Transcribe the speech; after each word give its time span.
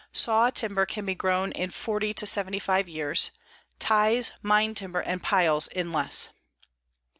Saw 0.11 0.49
timber 0.49 0.87
can 0.87 1.05
be 1.05 1.13
grown 1.13 1.51
in 1.51 1.69
forty 1.69 2.11
to 2.11 2.25
seventy 2.25 2.57
five 2.57 2.89
years; 2.89 3.29
ties, 3.77 4.31
mine 4.41 4.73
timber 4.73 5.01
and 5.01 5.21
piles 5.21 5.67
in 5.67 5.91
less. 5.93 6.29